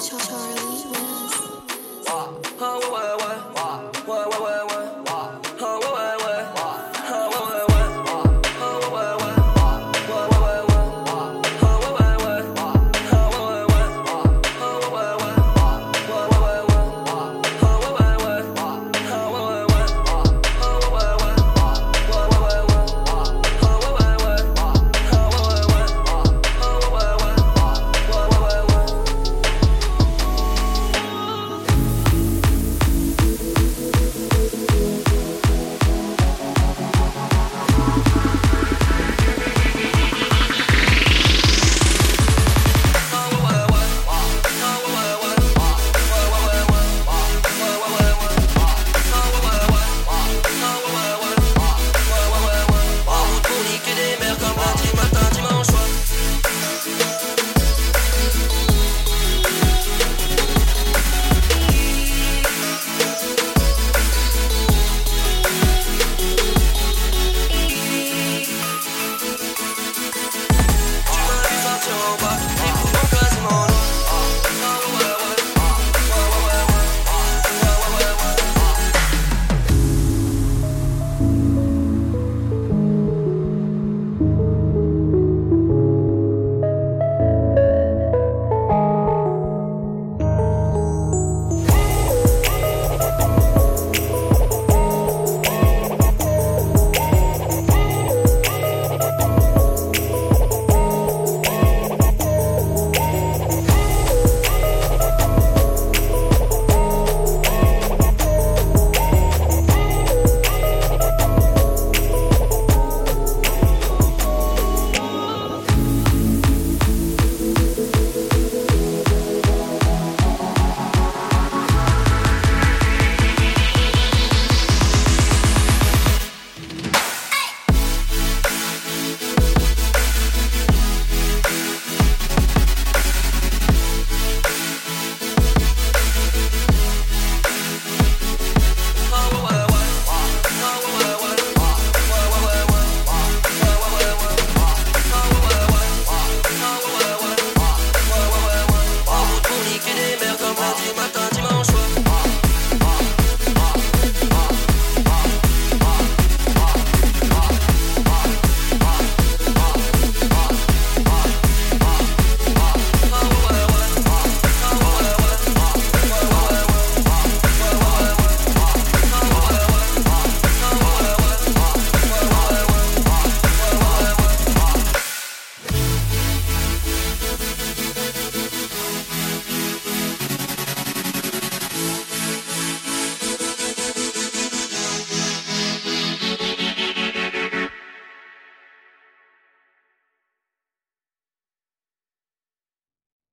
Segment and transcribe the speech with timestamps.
[0.00, 1.09] 悄悄而离，